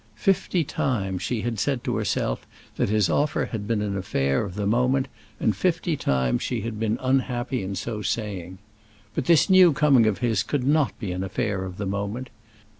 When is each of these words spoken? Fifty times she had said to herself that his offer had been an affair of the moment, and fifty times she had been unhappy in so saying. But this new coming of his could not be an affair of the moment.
Fifty 0.17 0.63
times 0.63 1.21
she 1.21 1.41
had 1.41 1.59
said 1.59 1.83
to 1.83 1.95
herself 1.95 2.47
that 2.75 2.89
his 2.89 3.07
offer 3.07 3.45
had 3.45 3.67
been 3.67 3.83
an 3.83 3.95
affair 3.95 4.43
of 4.43 4.55
the 4.55 4.65
moment, 4.65 5.07
and 5.39 5.55
fifty 5.55 5.95
times 5.95 6.41
she 6.41 6.61
had 6.61 6.79
been 6.79 6.97
unhappy 7.01 7.61
in 7.61 7.75
so 7.75 8.01
saying. 8.01 8.57
But 9.13 9.25
this 9.25 9.47
new 9.47 9.73
coming 9.73 10.07
of 10.07 10.17
his 10.17 10.41
could 10.41 10.63
not 10.65 10.97
be 10.97 11.11
an 11.11 11.23
affair 11.23 11.63
of 11.65 11.77
the 11.77 11.85
moment. 11.85 12.31